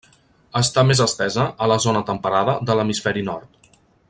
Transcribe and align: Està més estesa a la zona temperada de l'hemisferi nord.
Està 0.59 0.83
més 0.91 1.01
estesa 1.05 1.45
a 1.65 1.69
la 1.73 1.79
zona 1.85 2.03
temperada 2.11 2.59
de 2.71 2.79
l'hemisferi 2.81 3.29
nord. 3.33 3.75